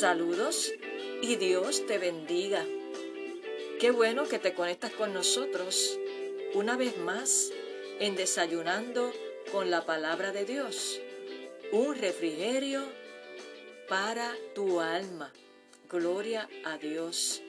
saludos 0.00 0.72
y 1.20 1.36
Dios 1.36 1.84
te 1.86 1.98
bendiga. 1.98 2.64
Qué 3.78 3.90
bueno 3.90 4.26
que 4.26 4.38
te 4.38 4.54
conectas 4.54 4.92
con 4.92 5.12
nosotros 5.12 5.98
una 6.54 6.78
vez 6.78 6.96
más 6.96 7.52
en 7.98 8.16
Desayunando 8.16 9.12
con 9.52 9.70
la 9.70 9.84
Palabra 9.84 10.32
de 10.32 10.46
Dios. 10.46 10.98
Un 11.70 11.94
refrigerio 11.96 12.82
para 13.90 14.34
tu 14.54 14.80
alma. 14.80 15.34
Gloria 15.90 16.48
a 16.64 16.78
Dios. 16.78 17.42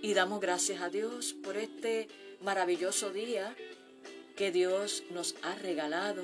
Y 0.00 0.14
damos 0.14 0.40
gracias 0.40 0.80
a 0.80 0.88
Dios 0.88 1.34
por 1.34 1.58
este 1.58 2.08
maravilloso 2.40 3.12
día 3.12 3.54
que 4.36 4.52
Dios 4.52 5.02
nos 5.10 5.34
ha 5.42 5.54
regalado 5.56 6.22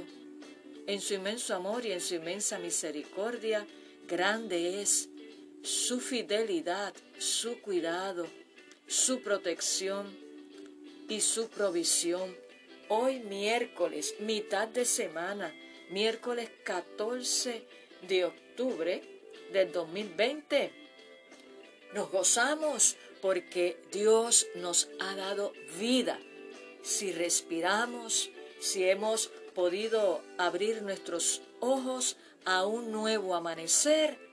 en 0.87 1.03
su 1.03 1.13
inmenso 1.13 1.55
amor 1.55 1.85
y 1.85 1.93
en 1.93 2.01
su 2.01 2.15
inmensa 2.15 2.59
misericordia, 2.59 3.67
grande 4.09 4.81
es 4.81 5.11
su 5.63 6.01
fidelidad, 6.01 6.95
su 7.19 7.61
cuidado, 7.61 8.27
su 8.87 9.23
protección 9.23 10.07
y 11.09 11.21
su 11.21 11.49
provisión. 11.49 12.37
Hoy 12.89 13.21
miércoles, 13.21 14.15
mitad 14.21 14.69
de 14.69 14.85
semana, 14.85 15.55
miércoles 15.91 16.51
14 16.65 17.63
de 18.07 18.25
octubre 18.25 19.03
del 19.53 19.73
2020. 19.73 20.73
Nos 21.95 22.11
gozamos 22.11 22.97
porque 23.21 23.79
Dios 23.93 24.47
nos 24.55 24.89
ha 25.01 25.15
dado 25.15 25.53
vida. 25.79 26.19
Si 26.83 27.13
respiramos, 27.13 28.31
si 28.61 28.85
hemos 28.85 29.29
podido 29.55 30.23
abrir 30.39 30.83
nuestros 30.83 31.43
ojos 31.61 32.17
a 32.45 32.65
un 32.65 32.93
nuevo 32.93 33.35
amanecer, 33.35 34.28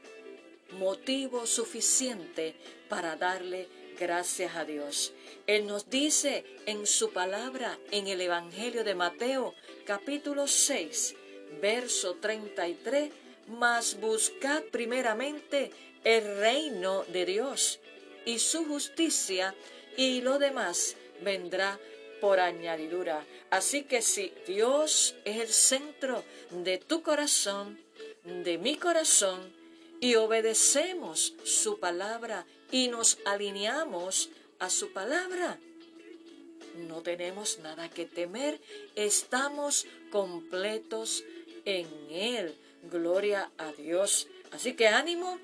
motivo 0.71 1.45
suficiente 1.45 2.55
para 2.89 3.15
darle 3.15 3.67
gracias 3.99 4.55
a 4.55 4.65
Dios. 4.65 5.13
Él 5.47 5.65
nos 5.65 5.89
dice 5.89 6.43
en 6.65 6.85
su 6.85 7.11
palabra 7.11 7.77
en 7.91 8.07
el 8.07 8.21
Evangelio 8.21 8.83
de 8.83 8.95
Mateo 8.95 9.53
capítulo 9.85 10.47
6, 10.47 11.15
verso 11.61 12.15
33, 12.15 13.11
mas 13.47 13.99
buscad 13.99 14.63
primeramente 14.63 15.71
el 16.03 16.37
reino 16.37 17.03
de 17.05 17.25
Dios 17.25 17.79
y 18.25 18.39
su 18.39 18.65
justicia 18.65 19.55
y 19.97 20.21
lo 20.21 20.39
demás 20.39 20.95
vendrá 21.21 21.79
por 22.19 22.39
añadidura. 22.39 23.25
Así 23.49 23.83
que 23.83 24.01
si 24.01 24.33
Dios 24.47 25.15
es 25.25 25.37
el 25.37 25.47
centro 25.47 26.23
de 26.49 26.77
tu 26.77 27.01
corazón, 27.01 27.79
de 28.23 28.57
mi 28.57 28.77
corazón, 28.77 29.54
y 29.99 30.15
obedecemos 30.15 31.33
su 31.43 31.79
palabra 31.79 32.45
y 32.71 32.87
nos 32.87 33.17
alineamos 33.25 34.29
a 34.59 34.69
su 34.69 34.91
palabra, 34.91 35.59
no 36.75 37.01
tenemos 37.01 37.59
nada 37.59 37.89
que 37.89 38.05
temer, 38.05 38.59
estamos 38.95 39.87
completos 40.11 41.23
en 41.63 41.87
Él. 42.09 42.55
Gloria 42.91 43.49
a 43.57 43.71
Dios. 43.71 44.27
Así 44.51 44.73
que 44.73 44.87
ánimo, 44.87 45.39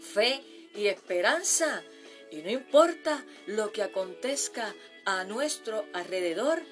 fe 0.00 0.42
y 0.74 0.86
esperanza. 0.86 1.82
Y 2.30 2.36
no 2.36 2.50
importa 2.50 3.24
lo 3.46 3.72
que 3.72 3.82
acontezca 3.82 4.74
a 5.04 5.24
nuestro 5.24 5.86
alrededor, 5.92 6.62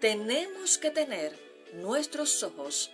tenemos 0.00 0.78
que 0.78 0.90
tener 0.90 1.36
nuestros 1.74 2.42
ojos 2.42 2.90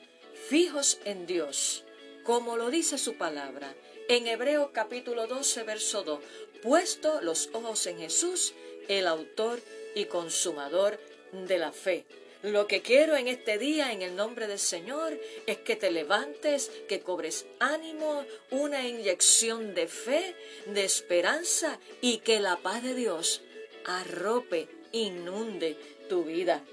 fijos 0.48 0.98
en 1.04 1.26
Dios, 1.26 1.84
como 2.26 2.56
lo 2.56 2.70
dice 2.70 2.98
su 2.98 3.14
palabra 3.14 3.72
en 4.08 4.26
Hebreo 4.26 4.72
capítulo 4.72 5.28
12, 5.28 5.62
verso 5.62 6.02
2, 6.02 6.20
puesto 6.60 7.20
los 7.20 7.50
ojos 7.52 7.86
en 7.86 7.98
Jesús, 7.98 8.52
el 8.88 9.06
autor 9.06 9.60
y 9.94 10.06
consumador 10.06 10.98
de 11.32 11.58
la 11.58 11.70
fe. 11.70 12.04
Lo 12.42 12.66
que 12.66 12.82
quiero 12.82 13.16
en 13.16 13.28
este 13.28 13.58
día, 13.58 13.92
en 13.92 14.02
el 14.02 14.16
nombre 14.16 14.48
del 14.48 14.58
Señor, 14.58 15.18
es 15.46 15.58
que 15.58 15.76
te 15.76 15.92
levantes, 15.92 16.70
que 16.88 17.00
cobres 17.00 17.46
ánimo, 17.60 18.24
una 18.50 18.86
inyección 18.86 19.74
de 19.74 19.86
fe, 19.86 20.34
de 20.66 20.84
esperanza 20.84 21.78
y 22.00 22.18
que 22.18 22.40
la 22.40 22.56
paz 22.56 22.82
de 22.82 22.94
Dios 22.94 23.40
arrope, 23.84 24.68
inunde 24.90 25.76
tu 26.08 26.24
vida. 26.24 26.64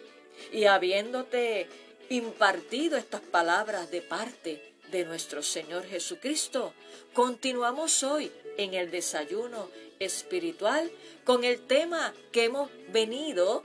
Y 0.52 0.66
habiéndote 0.66 1.68
impartido 2.10 2.98
estas 2.98 3.22
palabras 3.22 3.90
de 3.92 4.02
parte 4.02 4.73
de 4.94 5.06
nuestro 5.06 5.42
Señor 5.42 5.86
Jesucristo, 5.88 6.72
continuamos 7.14 8.04
hoy 8.04 8.32
en 8.58 8.76
el 8.76 8.92
desayuno 8.92 9.68
espiritual 10.00 10.92
con 11.24 11.44
el 11.44 11.60
tema 11.66 12.14
que 12.32 12.44
hemos 12.44 12.70
venido 12.90 13.64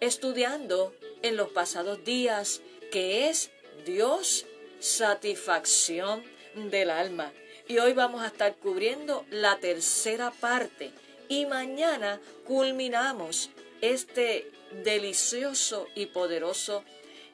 estudiando 0.00 0.94
en 1.22 1.38
los 1.38 1.48
pasados 1.48 2.04
días, 2.04 2.60
que 2.92 3.30
es 3.30 3.50
Dios, 3.86 4.44
satisfacción 4.78 6.22
del 6.54 6.90
alma. 6.90 7.32
Y 7.66 7.78
hoy 7.78 7.94
vamos 7.94 8.20
a 8.20 8.26
estar 8.26 8.54
cubriendo 8.56 9.24
la 9.30 9.58
tercera 9.58 10.30
parte 10.30 10.92
y 11.30 11.46
mañana 11.46 12.20
culminamos 12.44 13.48
este 13.80 14.50
delicioso 14.84 15.86
y 15.94 16.06
poderoso 16.06 16.84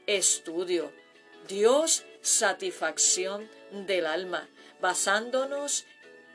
estudio. 0.06 0.92
Dios, 1.48 2.04
satisfacción 2.24 3.48
del 3.70 4.06
alma, 4.06 4.48
basándonos 4.80 5.84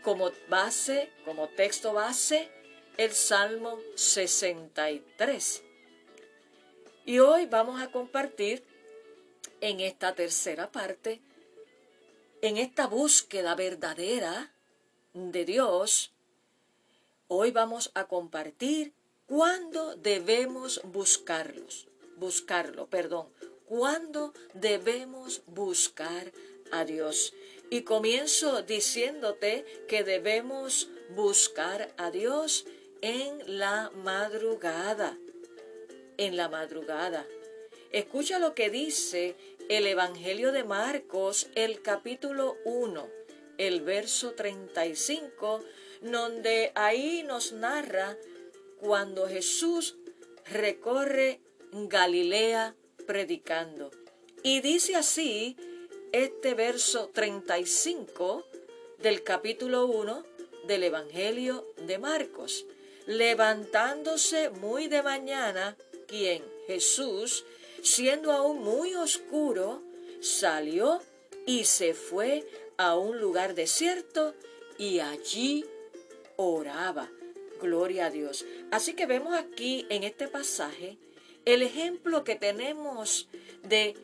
como 0.04 0.32
base, 0.48 1.12
como 1.26 1.50
texto 1.50 1.94
base, 1.94 2.50
el 2.98 3.12
Salmo 3.12 3.80
63. 3.96 5.64
Y 7.06 7.20
hoy 7.20 7.48
vamos 7.48 7.82
a 7.82 7.92
compartir 7.92 8.64
en 9.62 9.80
esta 9.80 10.14
tercera 10.14 10.72
parte, 10.72 11.22
en 12.42 12.58
esta 12.58 12.88
búsqueda 12.88 13.56
verdadera 13.56 14.54
de 15.14 15.44
Dios, 15.44 16.14
hoy 17.28 17.52
vamos 17.52 17.92
a 17.96 18.06
compartir 18.06 18.94
cuándo 19.26 19.96
debemos 19.96 20.82
buscarlos, 20.84 21.88
buscarlo, 22.18 22.88
perdón, 22.88 23.28
cuándo 23.70 24.34
debemos 24.54 25.44
buscar 25.48 26.34
a 26.72 26.84
Dios. 26.84 27.34
Y 27.70 27.84
comienzo 27.84 28.64
diciéndote 28.64 29.64
que 29.88 30.04
debemos 30.04 30.90
buscar 31.16 31.94
a 31.98 32.12
Dios 32.12 32.66
en 33.02 33.60
la 33.60 33.92
madrugada 34.04 35.18
en 36.20 36.36
la 36.36 36.50
madrugada. 36.50 37.26
Escucha 37.92 38.40
lo 38.40 38.54
que 38.54 38.70
dice 38.70 39.36
el 39.70 39.88
Evangelio 39.88 40.52
de 40.52 40.66
Marcos, 40.66 41.48
el 41.56 41.82
capítulo 41.82 42.58
1, 42.66 43.08
el 43.58 43.82
verso 43.82 44.34
35, 44.34 45.64
donde 46.02 46.74
ahí 46.76 47.24
nos 47.24 47.54
narra 47.54 48.18
cuando 48.82 49.28
Jesús 49.30 49.96
recorre 50.46 51.40
Galilea 51.72 52.76
predicando. 53.10 53.90
Y 54.44 54.62
dice 54.62 54.96
así 54.96 55.58
este 56.12 56.54
verso 56.54 57.10
35 57.12 58.46
del 59.00 59.24
capítulo 59.24 59.88
1 59.88 60.24
del 60.68 60.84
Evangelio 60.84 61.74
de 61.88 61.98
Marcos. 61.98 62.68
Levantándose 63.08 64.52
muy 64.52 64.90
de 64.90 65.02
mañana, 65.02 65.76
quien 66.08 66.44
Jesús, 66.68 67.46
siendo 67.82 68.32
aún 68.32 68.62
muy 68.62 68.94
oscuro, 68.94 69.82
salió 70.22 71.02
y 71.48 71.64
se 71.64 71.96
fue 71.96 72.46
a 72.78 72.96
un 72.96 73.20
lugar 73.20 73.56
desierto 73.56 74.36
y 74.78 75.00
allí 75.00 75.66
oraba. 76.36 77.10
Gloria 77.60 78.06
a 78.06 78.12
Dios. 78.12 78.46
Así 78.70 78.94
que 78.94 79.08
vemos 79.08 79.34
aquí 79.34 79.88
en 79.90 80.04
este 80.04 80.28
pasaje 80.28 81.00
el 81.46 81.62
ejemplo 81.62 82.24
que 82.24 82.36
tenemos 82.36 83.28
de 83.64 83.96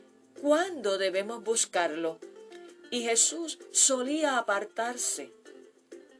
cuándo 0.41 0.97
debemos 0.97 1.43
buscarlo. 1.43 2.19
Y 2.91 3.03
Jesús 3.03 3.59
solía 3.71 4.37
apartarse 4.37 5.31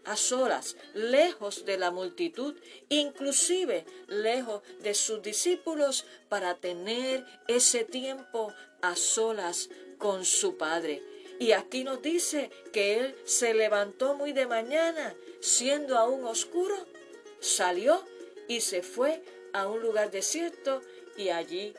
a 0.06 0.15
solas, 0.15 0.77
lejos 0.94 1.65
de 1.65 1.77
la 1.77 1.91
multitud, 1.91 2.56
inclusive 2.89 3.85
lejos 4.07 4.62
de 4.81 4.94
sus 4.94 5.21
discípulos, 5.21 6.06
para 6.29 6.56
tener 6.56 7.25
ese 7.47 7.83
tiempo 7.83 8.53
a 8.81 8.95
solas 8.95 9.69
con 9.97 10.25
su 10.25 10.57
Padre. 10.57 11.01
Y 11.39 11.51
aquí 11.51 11.83
nos 11.83 12.01
dice 12.01 12.50
que 12.71 13.00
él 13.00 13.15
se 13.25 13.53
levantó 13.53 14.15
muy 14.15 14.31
de 14.31 14.45
mañana, 14.45 15.15
siendo 15.41 15.97
aún 15.97 16.23
oscuro, 16.25 16.75
salió 17.39 18.01
y 18.47 18.62
se 18.62 18.83
fue 18.83 19.21
a 19.53 19.67
un 19.67 19.81
lugar 19.81 20.12
desierto 20.12 20.81
y 21.17 21.29
allí 21.29 21.73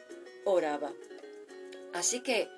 oraba. 0.44 0.92
Así 1.92 2.20
que 2.20 2.48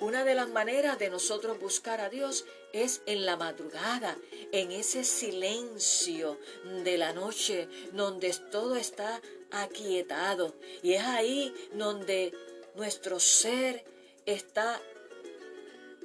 una 0.00 0.24
de 0.24 0.34
las 0.34 0.48
maneras 0.48 0.98
de 0.98 1.10
nosotros 1.10 1.60
buscar 1.60 2.00
a 2.00 2.08
Dios 2.08 2.44
es 2.72 3.02
en 3.06 3.24
la 3.24 3.36
madrugada, 3.36 4.16
en 4.50 4.72
ese 4.72 5.04
silencio 5.04 6.38
de 6.82 6.98
la 6.98 7.12
noche, 7.12 7.68
donde 7.92 8.34
todo 8.50 8.74
está 8.74 9.20
aquietado. 9.52 10.54
Y 10.82 10.94
es 10.94 11.02
ahí 11.04 11.54
donde 11.74 12.32
nuestro 12.74 13.20
ser 13.20 13.84
está 14.26 14.80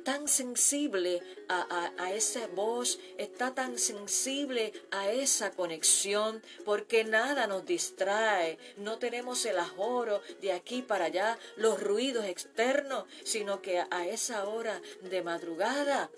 tan 0.07 0.30
sensible 0.30 1.21
a, 1.50 2.13
esa 2.13 2.48
voz, 2.48 2.98
está 3.18 3.54
tan 3.54 3.77
sensible 3.77 4.71
a 4.89 5.12
esa 5.12 5.51
conexión, 5.51 6.42
porque 6.63 7.04
nada 7.04 7.45
nos 7.45 7.65
distrae, 7.65 8.57
no 8.77 9.00
tenemos 9.00 9.45
el 9.45 9.59
ajoro 9.59 10.21
de 10.39 10.54
aquí 10.54 10.81
para 10.81 11.06
allá, 11.06 11.38
los 11.57 11.83
ruidos 11.83 12.24
externos, 12.24 13.04
sino 13.25 13.62
que 13.62 13.83
a 13.89 14.07
esa 14.07 14.48
hora 14.48 14.81
de 15.01 15.21
madrugada, 15.24 16.09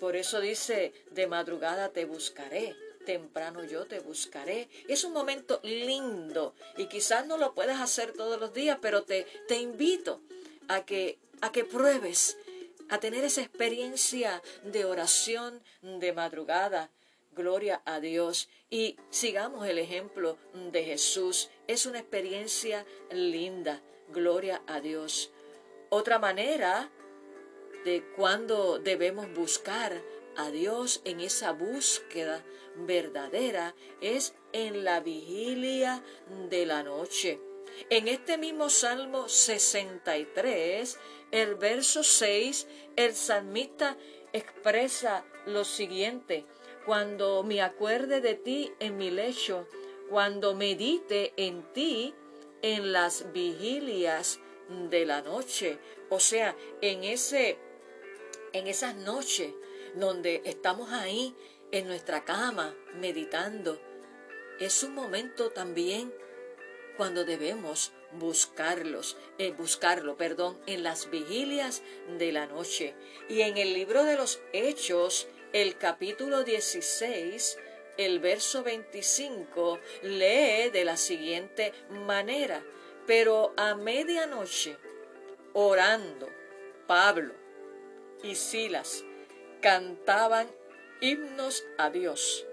por 0.00 0.16
eso 0.16 0.40
dice, 0.40 0.92
de 1.12 1.28
madrugada 1.28 1.90
te 1.90 2.06
buscaré 2.06 2.74
temprano 3.06 3.62
yo 3.62 3.84
te 3.84 4.00
buscaré. 4.00 4.70
Es 4.88 5.04
un 5.04 5.12
momento 5.12 5.60
lindo 5.62 6.54
y 6.78 6.86
quizás 6.86 7.26
no 7.26 7.36
lo 7.36 7.52
puedas 7.52 7.80
hacer 7.82 8.12
todos 8.14 8.40
los 8.40 8.54
días, 8.54 8.78
pero 8.80 9.02
te, 9.02 9.26
te 9.46 9.56
invito 9.56 10.22
a 10.68 10.86
que, 10.86 11.18
a 11.42 11.52
que 11.52 11.66
pruebes 11.66 12.38
a 12.88 12.98
tener 12.98 13.24
esa 13.24 13.42
experiencia 13.42 14.42
de 14.64 14.84
oración 14.84 15.62
de 15.82 16.12
madrugada. 16.12 16.90
Gloria 17.32 17.82
a 17.84 18.00
Dios. 18.00 18.48
Y 18.70 18.96
sigamos 19.10 19.66
el 19.66 19.78
ejemplo 19.78 20.38
de 20.72 20.84
Jesús. 20.84 21.50
Es 21.66 21.86
una 21.86 21.98
experiencia 21.98 22.86
linda. 23.10 23.82
Gloria 24.08 24.62
a 24.66 24.80
Dios. 24.80 25.32
Otra 25.90 26.18
manera 26.18 26.90
de 27.84 28.04
cuando 28.16 28.78
debemos 28.78 29.32
buscar 29.34 30.02
a 30.36 30.50
Dios 30.50 31.00
en 31.04 31.20
esa 31.20 31.52
búsqueda 31.52 32.44
verdadera 32.76 33.74
es 34.00 34.34
en 34.52 34.84
la 34.84 35.00
vigilia 35.00 36.02
de 36.50 36.66
la 36.66 36.82
noche. 36.82 37.40
En 37.90 38.08
este 38.08 38.38
mismo 38.38 38.70
Salmo 38.70 39.28
63, 39.28 40.98
el 41.34 41.56
verso 41.56 42.04
6, 42.04 42.68
el 42.94 43.12
salmista 43.12 43.98
expresa 44.32 45.24
lo 45.46 45.64
siguiente, 45.64 46.46
cuando 46.86 47.42
me 47.42 47.60
acuerde 47.60 48.20
de 48.20 48.36
ti 48.36 48.72
en 48.78 48.96
mi 48.96 49.10
lecho, 49.10 49.66
cuando 50.08 50.54
medite 50.54 51.32
en 51.36 51.64
ti 51.72 52.14
en 52.62 52.92
las 52.92 53.32
vigilias 53.32 54.38
de 54.88 55.04
la 55.06 55.22
noche, 55.22 55.80
o 56.08 56.20
sea, 56.20 56.54
en 56.80 57.02
ese 57.02 57.58
en 58.52 58.68
esas 58.68 58.94
noches 58.94 59.52
donde 59.96 60.40
estamos 60.44 60.92
ahí 60.92 61.34
en 61.72 61.88
nuestra 61.88 62.24
cama 62.24 62.76
meditando, 62.94 63.80
es 64.60 64.84
un 64.84 64.94
momento 64.94 65.50
también 65.50 66.14
cuando 66.96 67.24
debemos 67.24 67.92
buscarlos, 68.18 69.16
eh, 69.38 69.52
buscarlo, 69.52 70.16
perdón, 70.16 70.58
en 70.66 70.82
las 70.82 71.10
vigilias 71.10 71.82
de 72.18 72.32
la 72.32 72.46
noche. 72.46 72.94
Y 73.28 73.42
en 73.42 73.56
el 73.56 73.74
libro 73.74 74.04
de 74.04 74.16
los 74.16 74.40
Hechos, 74.52 75.28
el 75.52 75.76
capítulo 75.78 76.44
16, 76.44 77.58
el 77.96 78.18
verso 78.18 78.62
25, 78.62 79.78
lee 80.02 80.70
de 80.72 80.84
la 80.84 80.96
siguiente 80.96 81.72
manera, 81.90 82.64
pero 83.06 83.52
a 83.56 83.74
medianoche, 83.74 84.76
orando, 85.52 86.28
Pablo 86.86 87.34
y 88.22 88.34
Silas 88.34 89.04
cantaban 89.60 90.48
himnos 91.00 91.64
a 91.78 91.90
Dios 91.90 92.46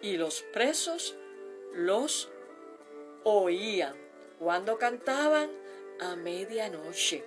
y 0.00 0.16
los 0.16 0.42
presos 0.52 1.16
los 1.74 2.30
oían 3.24 4.05
cuando 4.38 4.78
cantaban 4.78 5.50
a 6.00 6.16
medianoche. 6.16 7.24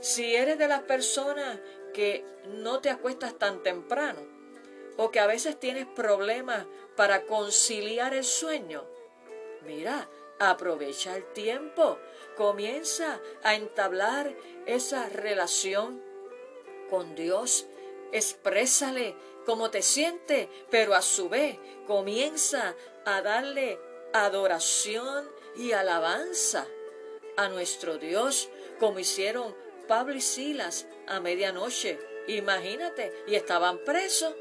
Si 0.00 0.34
eres 0.34 0.58
de 0.58 0.68
las 0.68 0.82
personas 0.82 1.58
que 1.92 2.24
no 2.46 2.80
te 2.80 2.90
acuestas 2.90 3.38
tan 3.38 3.62
temprano 3.62 4.20
o 4.96 5.10
que 5.10 5.20
a 5.20 5.26
veces 5.26 5.58
tienes 5.58 5.86
problemas 5.86 6.66
para 6.96 7.26
conciliar 7.26 8.14
el 8.14 8.24
sueño, 8.24 8.84
mira, 9.64 10.08
aprovecha 10.38 11.16
el 11.16 11.24
tiempo, 11.32 11.98
comienza 12.36 13.20
a 13.42 13.54
entablar 13.54 14.34
esa 14.66 15.08
relación 15.08 16.02
con 16.88 17.14
Dios, 17.14 17.66
exprésale 18.12 19.14
cómo 19.44 19.70
te 19.70 19.82
sientes, 19.82 20.48
pero 20.70 20.94
a 20.94 21.02
su 21.02 21.28
vez 21.28 21.58
comienza 21.86 22.74
a 23.04 23.20
darle 23.22 23.78
adoración 24.12 25.28
y 25.56 25.72
alabanza 25.72 26.66
a 27.36 27.48
nuestro 27.48 27.98
Dios, 27.98 28.50
como 28.78 28.98
hicieron 28.98 29.54
Pablo 29.88 30.14
y 30.14 30.20
Silas 30.20 30.86
a 31.06 31.20
medianoche. 31.20 31.98
Imagínate, 32.28 33.12
y 33.26 33.34
estaban 33.34 33.78
presos 33.84 34.34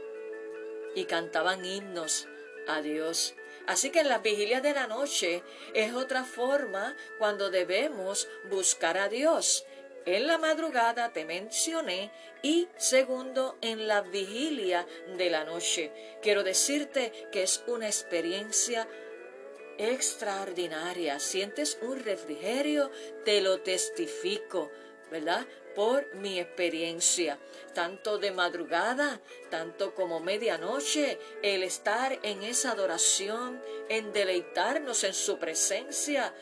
y 0.96 1.06
cantaban 1.06 1.66
himnos 1.66 2.28
a 2.68 2.82
Dios. 2.82 3.36
Así 3.68 3.92
que 3.92 4.00
en 4.00 4.10
las 4.10 4.22
vigilias 4.22 4.64
de 4.64 4.74
la 4.74 4.88
noche 4.88 5.44
es 5.74 5.94
otra 5.94 6.24
forma 6.24 6.96
cuando 7.18 7.50
debemos 7.50 8.28
buscar 8.50 8.98
a 8.98 9.10
Dios. 9.10 9.66
En 10.06 10.28
la 10.28 10.38
madrugada 10.38 11.14
te 11.14 11.26
mencioné 11.26 12.12
y 12.42 12.68
segundo 12.78 13.58
en 13.62 13.88
la 13.88 14.02
vigilia 14.02 14.88
de 15.18 15.30
la 15.30 15.44
noche. 15.44 15.92
Quiero 16.22 16.44
decirte 16.44 17.12
que 17.32 17.44
es 17.44 17.64
una 17.68 17.86
experiencia 17.86 18.88
extraordinaria. 19.80 21.20
Sientes 21.20 21.80
un 21.82 22.04
refrigerio, 22.04 22.92
te 23.26 23.42
lo 23.42 23.62
testifico, 23.62 24.70
¿verdad? 25.10 25.48
Por 25.76 26.14
mi 26.16 26.40
experiencia, 26.40 27.40
tanto 27.74 28.18
de 28.18 28.32
madrugada, 28.32 29.22
tanto 29.50 29.96
como 29.96 30.20
medianoche, 30.20 31.18
el 31.42 31.64
estar 31.64 32.20
en 32.22 32.44
esa 32.44 32.72
adoración, 32.72 33.62
en 33.88 34.12
deleitarnos 34.12 35.04
en 35.06 35.14
su 35.14 35.40
presencia, 35.40 36.34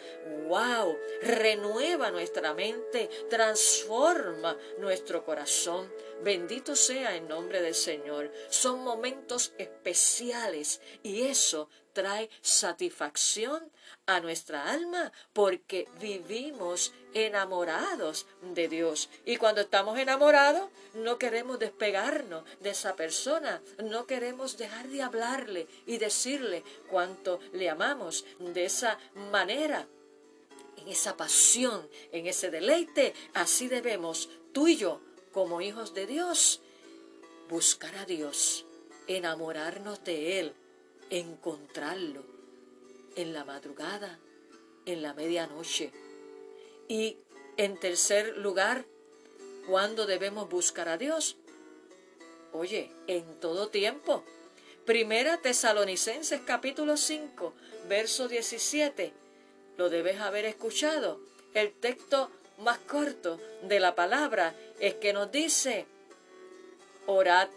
wow, 0.48 0.98
renueva 1.22 2.10
nuestra 2.10 2.54
mente, 2.56 3.10
transforma 3.30 4.58
nuestro 4.80 5.24
corazón. 5.24 5.94
Bendito 6.24 6.76
sea 6.76 7.16
el 7.16 7.28
nombre 7.28 7.62
del 7.62 7.76
Señor. 7.76 8.32
Son 8.50 8.84
momentos 8.84 9.54
especiales 9.60 10.82
y 11.04 11.24
eso 11.24 11.70
trae 11.98 12.30
satisfacción 12.44 13.72
a 14.06 14.20
nuestra 14.20 14.70
alma 14.70 15.12
porque 15.34 15.88
vivimos 16.00 16.94
enamorados 17.16 18.28
de 18.54 18.68
Dios. 18.68 19.10
Y 19.26 19.38
cuando 19.38 19.62
estamos 19.62 19.98
enamorados, 19.98 20.70
no 20.94 21.18
queremos 21.18 21.58
despegarnos 21.58 22.44
de 22.60 22.70
esa 22.70 22.96
persona, 22.96 23.64
no 23.84 24.06
queremos 24.06 24.60
dejar 24.60 24.88
de 24.90 25.02
hablarle 25.02 25.68
y 25.88 25.98
decirle 25.98 26.64
cuánto 26.88 27.40
le 27.52 27.68
amamos 27.68 28.26
de 28.38 28.66
esa 28.66 29.00
manera. 29.32 29.88
En 30.78 30.90
esa 30.90 31.18
pasión, 31.18 31.90
en 32.12 32.28
ese 32.28 32.52
deleite, 32.52 33.16
así 33.34 33.68
debemos 33.68 34.30
tú 34.54 34.68
y 34.68 34.78
yo, 34.78 35.02
como 35.32 35.62
hijos 35.62 35.96
de 35.96 36.06
Dios, 36.06 36.62
buscar 37.50 37.96
a 37.96 38.06
Dios, 38.06 38.68
enamorarnos 39.08 40.04
de 40.04 40.40
Él, 40.40 40.54
encontrarlo 41.10 42.24
en 43.16 43.34
la 43.34 43.46
madrugada, 43.46 44.20
en 44.86 45.02
la 45.02 45.14
medianoche. 45.14 45.92
Y 46.88 47.18
en 47.58 47.80
tercer 47.80 48.38
lugar, 48.38 48.86
¿cuándo 49.68 50.06
debemos 50.06 50.50
buscar 50.50 50.88
a 50.90 50.98
Dios? 50.98 51.38
Oye, 52.54 52.92
en 53.08 53.40
todo 53.40 53.70
tiempo. 53.70 54.24
Primera 54.86 55.38
Tesalonicenses 55.38 56.42
capítulo 56.46 56.96
5, 56.96 57.54
verso 57.90 58.28
17. 58.28 59.12
Lo 59.78 59.90
debes 59.90 60.20
haber 60.22 60.46
escuchado. 60.46 61.20
El 61.54 61.74
texto 61.74 62.32
más 62.60 62.80
corto 62.80 63.40
de 63.64 63.80
la 63.80 63.96
palabra 63.96 64.56
es 64.80 64.96
que 64.96 65.14
nos 65.14 65.32
dice, 65.32 65.86
orad 67.06 67.50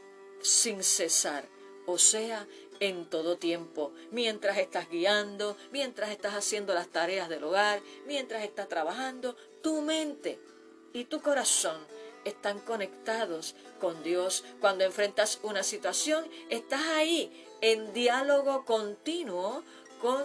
sin 0.43 0.83
cesar, 0.83 1.45
o 1.87 1.99
sea, 1.99 2.47
en 2.81 3.05
todo 3.05 3.37
tiempo, 3.37 3.93
mientras 4.11 4.57
estás 4.59 4.89
guiando, 4.89 5.57
mientras 5.71 6.11
estás 6.11 6.35
haciendo 6.35 6.75
las 6.75 6.89
tareas 6.89 7.29
del 7.29 7.45
hogar, 7.45 7.83
mientras 8.07 8.43
estás 8.43 8.69
trabajando, 8.69 9.37
tu 9.63 9.83
mente 9.83 10.39
y 10.95 11.05
tu 11.05 11.21
corazón 11.21 11.79
están 12.25 12.59
conectados 12.61 13.55
con 13.81 14.03
Dios. 14.03 14.45
Cuando 14.61 14.85
enfrentas 14.85 15.39
una 15.43 15.63
situación, 15.63 16.29
estás 16.49 16.83
ahí 16.89 17.47
en 17.61 17.93
diálogo 17.93 18.65
continuo 18.65 19.63
con 20.01 20.25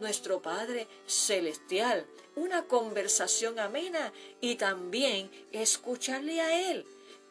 nuestro 0.00 0.40
Padre 0.40 0.86
Celestial. 1.06 2.06
Una 2.36 2.64
conversación 2.64 3.58
amena 3.58 4.12
y 4.40 4.54
también 4.54 5.30
escucharle 5.50 6.40
a 6.40 6.70
Él. 6.70 6.86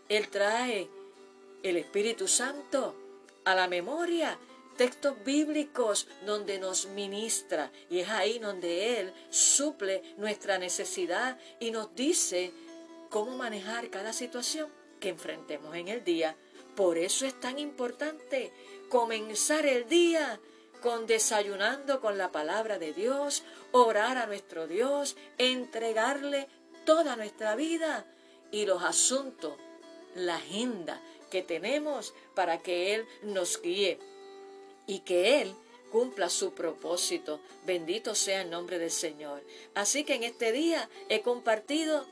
Él 0.09 0.27
trae 0.29 0.89
el 1.63 1.77
Espíritu 1.77 2.27
Santo 2.27 2.95
a 3.45 3.55
la 3.55 3.67
memoria 3.67 4.37
textos 4.77 5.15
bíblicos 5.25 6.07
donde 6.25 6.59
nos 6.59 6.85
ministra 6.87 7.71
y 7.89 7.99
es 7.99 8.09
ahí 8.09 8.39
donde 8.39 8.99
Él 8.99 9.13
suple 9.29 10.03
nuestra 10.17 10.57
necesidad 10.59 11.37
y 11.59 11.71
nos 11.71 11.93
dice 11.95 12.53
cómo 13.09 13.35
manejar 13.35 13.89
cada 13.89 14.13
situación 14.13 14.69
que 14.99 15.09
enfrentemos 15.09 15.75
en 15.75 15.87
el 15.87 16.03
día. 16.03 16.35
Por 16.75 16.97
eso 16.97 17.25
es 17.25 17.39
tan 17.39 17.57
importante 17.59 18.53
comenzar 18.89 19.65
el 19.65 19.89
día 19.89 20.39
con 20.81 21.07
desayunando 21.07 21.99
con 21.99 22.17
la 22.19 22.31
palabra 22.31 22.77
de 22.77 22.93
Dios, 22.93 23.43
orar 23.71 24.17
a 24.17 24.27
nuestro 24.27 24.67
Dios, 24.67 25.17
entregarle 25.39 26.47
toda 26.85 27.15
nuestra 27.15 27.55
vida 27.55 28.05
y 28.51 28.65
los 28.67 28.83
asuntos, 28.83 29.55
la 30.15 30.35
agenda 30.35 31.01
que 31.31 31.41
tenemos 31.41 32.13
para 32.35 32.59
que 32.59 32.93
Él 32.93 33.05
nos 33.23 33.61
guíe 33.61 33.99
y 34.87 34.99
que 34.99 35.41
Él 35.41 35.53
cumpla 35.91 36.29
su 36.29 36.51
propósito. 36.53 37.39
Bendito 37.65 38.15
sea 38.15 38.41
el 38.41 38.49
nombre 38.49 38.79
del 38.79 38.91
Señor. 38.91 39.43
Así 39.75 40.03
que 40.03 40.15
en 40.15 40.23
este 40.23 40.51
día 40.51 40.89
he 41.09 41.21
compartido 41.21 42.05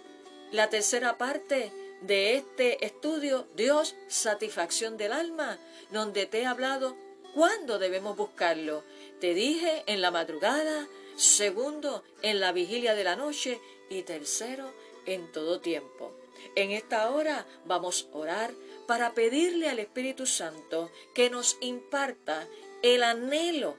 la 0.51 0.69
tercera 0.69 1.17
parte 1.17 1.71
de 2.01 2.35
este 2.35 2.85
estudio, 2.85 3.47
Dios, 3.55 3.95
satisfacción 4.07 4.97
del 4.97 5.11
alma, 5.11 5.57
donde 5.91 6.25
te 6.25 6.41
he 6.41 6.45
hablado 6.45 6.95
cuándo 7.33 7.79
debemos 7.79 8.15
buscarlo. 8.15 8.83
Te 9.19 9.33
dije 9.33 9.83
en 9.87 10.01
la 10.01 10.11
madrugada, 10.11 10.87
segundo, 11.15 12.03
en 12.21 12.39
la 12.39 12.51
vigilia 12.51 12.95
de 12.95 13.03
la 13.03 13.15
noche 13.15 13.59
y 13.89 14.03
tercero, 14.03 14.73
en 15.05 15.31
todo 15.31 15.59
tiempo. 15.61 16.13
En 16.55 16.71
esta 16.71 17.09
hora 17.11 17.45
vamos 17.65 18.07
a 18.13 18.17
orar 18.17 18.53
para 18.87 19.13
pedirle 19.13 19.69
al 19.69 19.79
Espíritu 19.79 20.25
Santo 20.25 20.91
que 21.13 21.29
nos 21.29 21.57
imparta 21.61 22.47
el 22.81 23.03
anhelo 23.03 23.77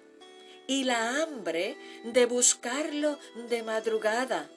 y 0.66 0.84
la 0.84 1.22
hambre 1.22 1.76
de 2.04 2.26
buscarlo 2.26 3.18
de 3.48 3.62
madrugada, 3.62 4.50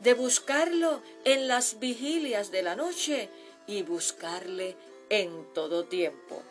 de 0.00 0.14
buscarlo 0.14 1.02
en 1.24 1.48
las 1.48 1.78
vigilias 1.78 2.50
de 2.50 2.62
la 2.62 2.76
noche 2.76 3.28
y 3.66 3.82
buscarle 3.82 4.76
en 5.10 5.52
todo 5.52 5.84
tiempo. 5.84 6.42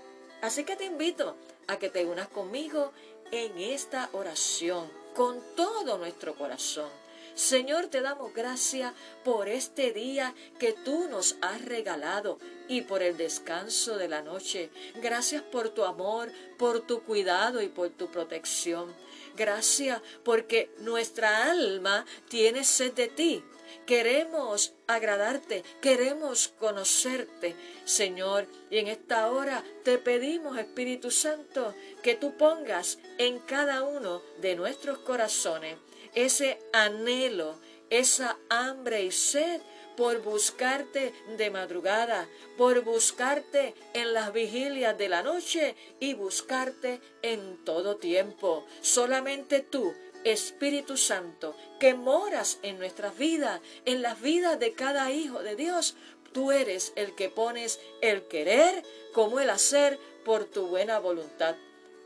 Así 0.42 0.66
que 0.66 0.76
te 0.76 0.86
invito 0.86 1.36
a 1.68 1.80
que 1.80 1.90
te 1.90 2.06
unas 2.06 2.28
conmigo 2.28 2.92
en 3.32 3.58
esta 3.58 4.10
oración 4.14 4.90
con 5.16 5.42
todo 5.56 5.98
nuestro 5.98 6.36
corazón 6.36 6.90
Señor, 7.38 7.86
te 7.86 8.02
damos 8.02 8.34
gracias 8.34 8.94
por 9.24 9.48
este 9.48 9.94
día 9.94 10.34
que 10.58 10.74
tú 10.74 11.08
nos 11.08 11.36
has 11.42 11.64
regalado 11.64 12.40
y 12.68 12.82
por 12.82 13.04
el 13.04 13.16
descanso 13.16 13.96
de 14.00 14.08
la 14.08 14.24
noche. 14.24 14.72
Gracias 14.96 15.44
por 15.44 15.70
tu 15.70 15.84
amor, 15.84 16.32
por 16.58 16.88
tu 16.88 17.04
cuidado 17.04 17.62
y 17.62 17.68
por 17.68 17.92
tu 17.92 18.10
protección. 18.10 18.92
Gracias 19.36 20.02
porque 20.24 20.72
nuestra 20.80 21.52
alma 21.52 22.08
tiene 22.28 22.64
sed 22.64 22.94
de 22.94 23.08
ti. 23.08 23.44
Queremos 23.86 24.74
agradarte, 24.88 25.64
queremos 25.80 26.48
conocerte, 26.60 27.56
Señor. 27.86 28.48
Y 28.72 28.80
en 28.80 28.88
esta 28.88 29.30
hora 29.30 29.64
te 29.84 30.00
pedimos, 30.00 30.58
Espíritu 30.58 31.12
Santo, 31.12 31.76
que 32.02 32.16
tú 32.16 32.36
pongas 32.36 32.98
en 33.20 33.38
cada 33.38 33.84
uno 33.84 34.24
de 34.42 34.56
nuestros 34.56 34.98
corazones 34.98 35.78
ese 36.18 36.58
anhelo, 36.74 37.60
esa 37.92 38.40
hambre 38.50 39.04
y 39.04 39.12
sed 39.12 39.62
por 39.96 40.24
buscarte 40.24 41.14
de 41.38 41.52
madrugada, 41.52 42.28
por 42.58 42.82
buscarte 42.82 43.76
en 43.94 44.14
las 44.14 44.34
vigilias 44.34 44.98
de 44.98 45.10
la 45.10 45.22
noche 45.22 45.76
y 46.00 46.16
buscarte 46.16 47.02
en 47.22 47.64
todo 47.64 47.98
tiempo. 47.98 48.66
Solamente 48.82 49.60
tú, 49.60 49.94
Espíritu 50.24 50.98
Santo, 50.98 51.56
que 51.80 51.94
moras 51.94 52.58
en 52.64 52.80
nuestras 52.80 53.16
vidas, 53.16 53.62
en 53.86 54.02
las 54.02 54.20
vidas 54.20 54.60
de 54.60 54.74
cada 54.74 55.12
hijo 55.12 55.44
de 55.44 55.56
Dios, 55.56 55.96
tú 56.34 56.52
eres 56.52 56.94
el 56.96 57.14
que 57.14 57.30
pones 57.30 57.80
el 58.02 58.28
querer 58.28 58.84
como 59.14 59.40
el 59.40 59.52
hacer 59.52 60.00
por 60.26 60.46
tu 60.46 60.66
buena 60.66 60.98
voluntad. 60.98 61.56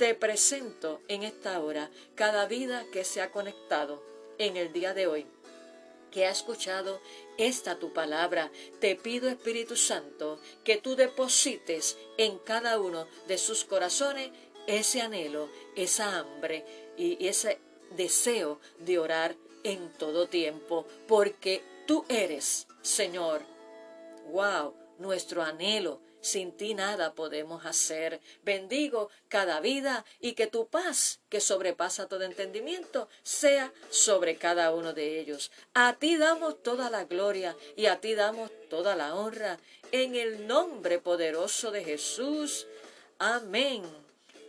Te 0.02 0.16
presento 0.16 1.00
en 1.10 1.22
esta 1.22 1.60
hora 1.60 1.92
cada 2.16 2.48
vida 2.48 2.88
que 2.92 3.04
se 3.04 3.22
ha 3.22 3.30
conectado 3.30 4.02
en 4.40 4.58
el 4.58 4.74
día 4.74 4.96
de 4.96 5.06
hoy 5.06 5.28
que 6.10 6.26
ha 6.26 6.32
escuchado 6.32 7.00
esta 7.38 7.78
tu 7.78 7.94
palabra. 7.94 8.52
Te 8.80 8.96
pido, 8.96 9.30
Espíritu 9.30 9.76
Santo, 9.76 10.40
que 10.64 10.78
tú 10.78 10.96
deposites 10.96 12.00
en 12.18 12.40
cada 12.40 12.80
uno 12.80 13.06
de 13.28 13.38
sus 13.38 13.64
corazones 13.64 14.32
ese 14.66 15.04
anhelo, 15.04 15.50
esa 15.76 16.18
hambre 16.18 16.66
y 16.98 17.24
ese 17.28 17.60
deseo 17.96 18.60
de 18.80 18.98
orar 18.98 19.36
en 19.64 19.94
todo 20.00 20.28
tiempo, 20.28 20.88
porque 21.08 21.62
tú 21.86 22.06
eres, 22.10 22.66
Señor, 22.82 23.44
wow, 24.32 24.74
nuestro 24.98 25.44
anhelo, 25.44 26.02
sin 26.22 26.56
ti 26.56 26.74
nada 26.74 27.14
podemos 27.14 27.66
hacer. 27.66 28.22
Bendigo 28.44 29.10
cada 29.28 29.60
vida 29.60 30.06
y 30.20 30.34
que 30.34 30.48
tu 30.48 30.68
paz, 30.68 31.20
que 31.30 31.42
sobrepasa 31.42 32.08
todo 32.08 32.24
entendimiento, 32.24 33.10
sea 33.24 33.74
sobre 33.90 34.38
cada 34.38 34.74
uno 34.74 34.94
de 34.94 35.20
ellos. 35.20 35.52
A 35.74 35.94
ti 35.94 36.18
damos 36.18 36.62
toda 36.64 36.90
la 36.90 37.06
gloria 37.06 37.56
y 37.76 37.88
a 37.88 38.00
ti 38.00 38.16
damos 38.16 38.52
toda 38.70 38.96
la 38.96 39.16
honra. 39.16 39.60
En 39.92 40.16
el 40.16 40.48
nombre 40.48 41.00
poderoso 41.00 41.72
de 41.72 41.84
Jesús. 41.84 42.68
Amén. 43.20 43.84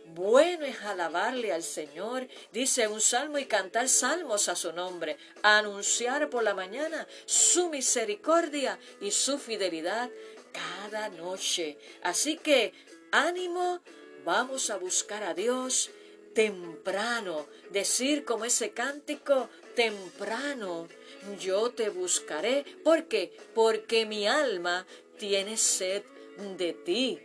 Bueno 0.05 0.65
es 0.65 0.81
alabarle 0.81 1.53
al 1.53 1.63
Señor, 1.63 2.27
dice 2.51 2.87
un 2.87 3.01
salmo 3.01 3.37
y 3.37 3.45
cantar 3.45 3.87
salmos 3.87 4.49
a 4.49 4.55
su 4.55 4.73
nombre, 4.73 5.17
anunciar 5.41 6.29
por 6.29 6.43
la 6.43 6.53
mañana 6.53 7.07
su 7.25 7.69
misericordia 7.69 8.77
y 9.01 9.11
su 9.11 9.39
fidelidad 9.39 10.11
cada 10.53 11.09
noche. 11.09 11.77
Así 12.01 12.37
que 12.37 12.73
ánimo, 13.11 13.81
vamos 14.23 14.69
a 14.69 14.77
buscar 14.77 15.23
a 15.23 15.33
Dios 15.33 15.91
temprano, 16.33 17.45
decir 17.69 18.25
como 18.25 18.45
ese 18.45 18.71
cántico 18.71 19.49
temprano, 19.75 20.87
yo 21.39 21.71
te 21.71 21.89
buscaré. 21.89 22.65
¿Por 22.83 23.05
qué? 23.05 23.35
Porque 23.53 24.05
mi 24.05 24.27
alma 24.27 24.85
tiene 25.17 25.57
sed 25.57 26.03
de 26.57 26.73
ti. 26.73 27.19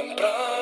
temprano. 0.00 0.59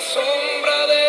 Sombra 0.00 0.86
de 0.86 1.05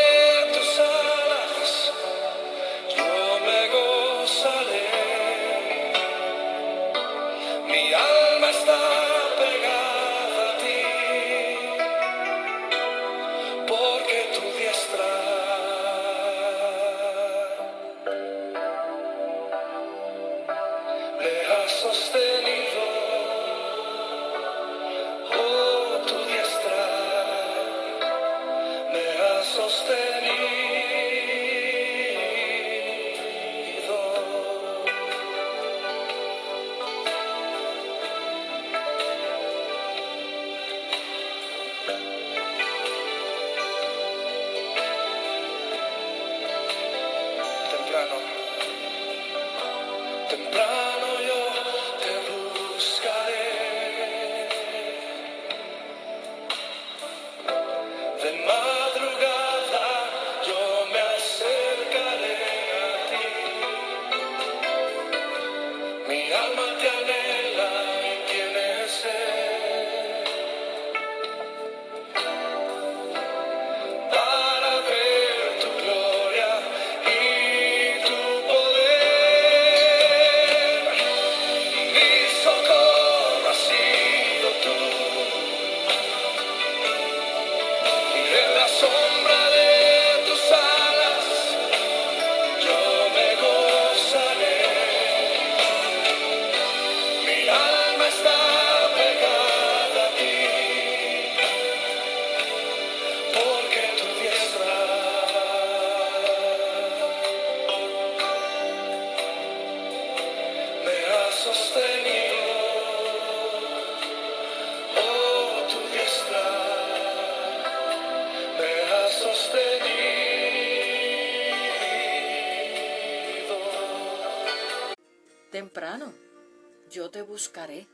Yo 126.90 127.12
te 127.12 127.22
buscaré. 127.22 127.88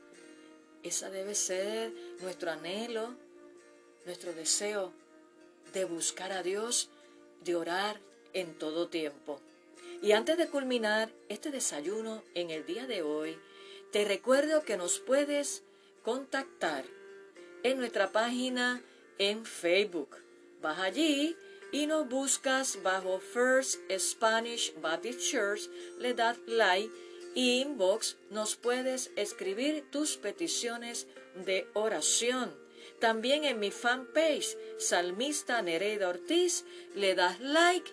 Esa 0.82 1.10
debe 1.10 1.34
ser 1.34 1.92
nuestro 2.22 2.50
anhelo, 2.50 3.14
nuestro 4.06 4.32
deseo 4.32 4.94
de 5.74 5.84
buscar 5.84 6.32
a 6.32 6.42
Dios, 6.42 6.88
de 7.42 7.56
orar 7.56 8.00
en 8.32 8.54
todo 8.54 8.88
tiempo. 8.88 9.38
Y 10.00 10.12
antes 10.12 10.38
de 10.38 10.48
culminar 10.48 11.10
este 11.28 11.50
desayuno 11.50 12.22
en 12.34 12.50
el 12.50 12.64
día 12.64 12.86
de 12.86 13.02
hoy, 13.02 13.38
te 13.92 14.06
recuerdo 14.06 14.62
que 14.62 14.78
nos 14.78 14.98
puedes 14.98 15.62
contactar 16.02 16.86
en 17.64 17.76
nuestra 17.76 18.12
página 18.12 18.82
en 19.18 19.44
Facebook. 19.44 20.16
Vas 20.62 20.78
allí 20.78 21.36
y 21.70 21.86
nos 21.86 22.08
buscas 22.08 22.82
bajo 22.82 23.20
First 23.20 23.78
Spanish 23.98 24.72
Baptist 24.80 25.20
Church, 25.20 25.68
le 25.98 26.14
das 26.14 26.38
like 26.46 26.90
y 27.34 27.60
inbox 27.62 28.16
nos 28.30 28.56
puedes 28.56 29.10
escribir 29.16 29.90
tus 29.90 30.16
peticiones 30.16 31.06
de 31.34 31.66
oración. 31.74 32.54
También 33.00 33.44
en 33.44 33.58
mi 33.58 33.70
fanpage, 33.70 34.56
Salmista 34.78 35.60
Nereida 35.62 36.08
Ortiz, 36.08 36.64
le 36.94 37.14
das 37.14 37.40
like 37.40 37.90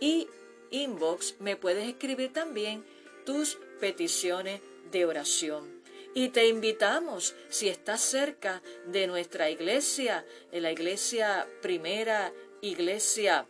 y 0.00 0.28
inbox 0.70 1.36
me 1.40 1.56
puedes 1.56 1.86
escribir 1.86 2.32
también 2.32 2.84
tus 3.26 3.58
peticiones 3.80 4.60
de 4.90 5.04
oración. 5.04 5.82
Y 6.14 6.28
te 6.28 6.46
invitamos, 6.46 7.34
si 7.48 7.68
estás 7.68 8.00
cerca 8.00 8.62
de 8.86 9.08
nuestra 9.08 9.50
iglesia, 9.50 10.24
en 10.52 10.62
la 10.62 10.70
iglesia 10.70 11.48
primera, 11.60 12.32
iglesia 12.60 13.46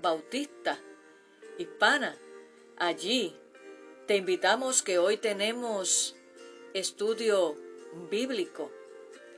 bautista, 0.00 0.78
hispana, 1.58 2.16
allí 2.76 3.36
te 4.06 4.16
invitamos 4.16 4.82
que 4.82 4.98
hoy 4.98 5.16
tenemos 5.16 6.14
estudio 6.74 7.56
bíblico. 8.08 8.70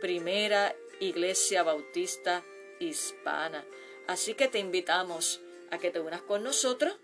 primera 0.00 0.74
iglesia 1.00 1.62
bautista 1.62 2.44
hispana. 2.80 3.64
Así 4.06 4.34
que 4.34 4.48
te 4.48 4.58
invitamos 4.58 5.40
a 5.70 5.78
que 5.78 5.90
te 5.90 6.00
unas 6.00 6.22
con 6.22 6.42
nosotros 6.42 6.94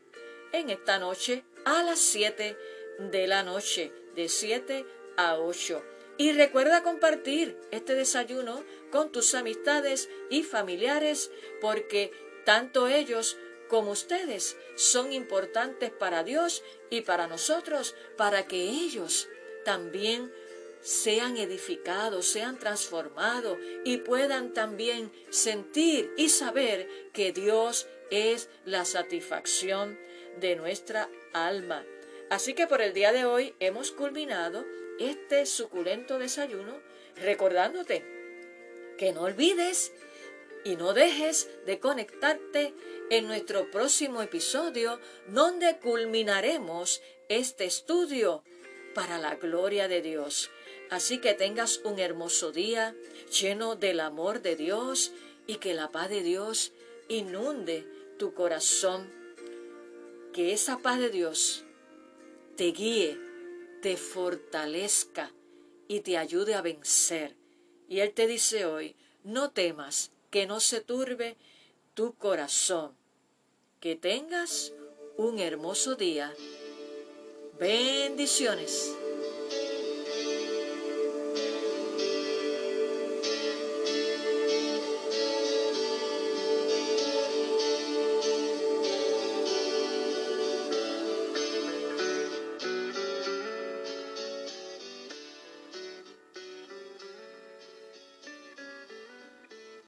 en 0.53 0.71
esta 0.71 0.99
noche 0.99 1.45
a 1.65 1.83
las 1.83 1.99
7 1.99 2.57
de 2.99 3.27
la 3.27 3.43
noche, 3.43 3.93
de 4.15 4.29
7 4.29 4.85
a 5.17 5.39
8. 5.39 5.83
Y 6.19 6.33
recuerda 6.33 6.83
compartir 6.83 7.57
este 7.71 7.95
desayuno 7.95 8.65
con 8.91 9.13
tus 9.13 9.35
amistades 9.35 10.09
y 10.31 10.43
familiares 10.43 11.31
porque 11.61 12.11
tanto 12.45 12.89
ellos 12.89 13.37
como 13.69 13.93
ustedes 13.93 14.57
son 14.77 15.13
importantes 15.13 15.91
para 15.91 16.25
Dios 16.25 16.63
y 16.91 17.03
para 17.03 17.27
nosotros, 17.27 17.95
para 18.17 18.47
que 18.47 18.63
ellos 18.63 19.29
también 19.65 20.33
sean 20.81 21.37
edificados, 21.37 22.27
sean 22.27 22.59
transformados 22.59 23.59
y 23.85 23.99
puedan 23.99 24.55
también 24.55 25.13
sentir 25.31 26.13
y 26.17 26.29
saber 26.29 26.89
que 27.13 27.33
Dios 27.33 27.87
es 28.11 28.49
la 28.65 28.85
satisfacción 28.85 29.99
de 30.41 30.57
nuestra 30.57 31.11
alma. 31.33 31.85
Así 32.31 32.55
que 32.55 32.67
por 32.67 32.81
el 32.81 32.93
día 32.93 33.13
de 33.13 33.25
hoy 33.25 33.55
hemos 33.61 33.91
culminado 33.91 34.65
este 34.99 35.47
suculento 35.47 36.19
desayuno 36.19 36.81
recordándote 37.17 38.05
que 38.97 39.13
no 39.13 39.23
olvides 39.23 39.93
y 40.69 40.77
no 40.77 40.93
dejes 40.93 41.49
de 41.65 41.81
conectarte 41.81 42.75
en 43.09 43.27
nuestro 43.27 43.71
próximo 43.71 44.21
episodio 44.21 45.01
donde 45.29 45.79
culminaremos 45.79 47.01
este 47.31 47.65
estudio 47.65 48.45
para 48.95 49.17
la 49.17 49.37
gloria 49.37 49.89
de 49.89 50.03
Dios. 50.03 50.51
Así 50.91 51.23
que 51.23 51.33
tengas 51.33 51.79
un 51.85 51.99
hermoso 51.99 52.53
día 52.53 52.95
lleno 53.41 53.77
del 53.77 54.01
amor 54.01 54.43
de 54.43 54.57
Dios 54.57 55.13
y 55.47 55.57
que 55.57 55.73
la 55.73 55.91
paz 55.91 56.11
de 56.11 56.23
Dios 56.23 56.73
inunde 57.09 57.87
tu 58.19 58.35
corazón. 58.35 59.11
Que 60.35 60.53
esa 60.53 60.81
paz 60.81 60.99
de 60.99 61.09
Dios 61.09 61.65
te 62.57 62.73
guíe, 62.73 63.19
te 63.81 63.97
fortalezca 63.97 65.33
y 65.89 66.01
te 66.01 66.19
ayude 66.19 66.55
a 66.55 66.61
vencer. 66.61 67.37
Y 67.89 68.01
Él 68.01 68.13
te 68.13 68.27
dice 68.27 68.67
hoy, 68.67 68.97
no 69.25 69.51
temas, 69.51 70.13
que 70.31 70.47
no 70.47 70.61
se 70.61 70.81
turbe 70.81 71.37
tu 71.95 72.15
corazón, 72.15 72.95
que 73.81 73.97
tengas 73.97 74.73
un 75.17 75.39
hermoso 75.39 75.95
día. 75.97 76.35
Bendiciones. 77.59 78.95